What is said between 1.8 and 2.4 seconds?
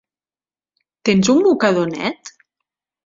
net?